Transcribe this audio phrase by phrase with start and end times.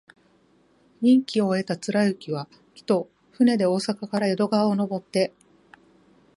[1.01, 5.31] 任期を終えた貫之は、帰途、船で大阪から淀川をのぼって、